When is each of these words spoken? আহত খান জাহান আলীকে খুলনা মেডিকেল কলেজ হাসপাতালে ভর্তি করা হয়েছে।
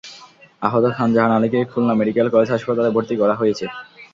আহত 0.61 0.85
খান 0.95 1.09
জাহান 1.15 1.31
আলীকে 1.37 1.59
খুলনা 1.71 1.93
মেডিকেল 1.99 2.27
কলেজ 2.33 2.49
হাসপাতালে 2.51 2.89
ভর্তি 2.95 3.15
করা 3.21 3.35
হয়েছে। 3.41 3.65